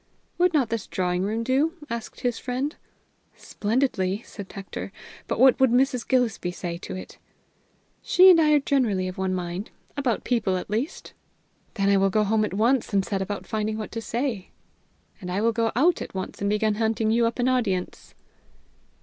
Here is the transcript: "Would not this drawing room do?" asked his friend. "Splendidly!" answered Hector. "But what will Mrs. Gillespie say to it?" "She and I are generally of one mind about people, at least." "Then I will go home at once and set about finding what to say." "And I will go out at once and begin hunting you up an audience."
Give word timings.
"Would 0.39 0.51
not 0.51 0.69
this 0.69 0.87
drawing 0.87 1.21
room 1.21 1.43
do?" 1.43 1.73
asked 1.87 2.21
his 2.21 2.39
friend. 2.39 2.75
"Splendidly!" 3.35 4.21
answered 4.21 4.51
Hector. 4.51 4.91
"But 5.27 5.39
what 5.39 5.59
will 5.59 5.67
Mrs. 5.67 6.07
Gillespie 6.07 6.49
say 6.49 6.79
to 6.79 6.95
it?" 6.95 7.19
"She 8.01 8.27
and 8.31 8.41
I 8.41 8.53
are 8.53 8.59
generally 8.59 9.07
of 9.07 9.19
one 9.19 9.35
mind 9.35 9.69
about 9.95 10.23
people, 10.23 10.57
at 10.57 10.71
least." 10.71 11.13
"Then 11.75 11.87
I 11.87 11.97
will 11.97 12.09
go 12.09 12.23
home 12.23 12.43
at 12.43 12.55
once 12.55 12.91
and 12.93 13.05
set 13.05 13.21
about 13.21 13.45
finding 13.45 13.77
what 13.77 13.91
to 13.91 14.01
say." 14.01 14.49
"And 15.21 15.31
I 15.31 15.39
will 15.39 15.53
go 15.53 15.71
out 15.75 16.01
at 16.01 16.15
once 16.15 16.41
and 16.41 16.49
begin 16.49 16.73
hunting 16.81 17.11
you 17.11 17.27
up 17.27 17.37
an 17.37 17.47
audience." 17.47 18.15